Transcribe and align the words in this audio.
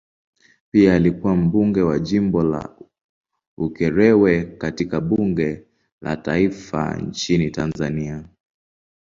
Pia 0.71 0.95
alikuwa 0.95 1.35
mbunge 1.35 1.81
wa 1.81 1.99
jimbo 1.99 2.43
la 2.43 2.75
Ukerewe 3.57 4.43
katika 4.43 5.01
bunge 5.01 5.63
la 6.01 6.17
taifa 6.17 6.95
nchini 6.97 7.49
Tanzania. 7.51 8.27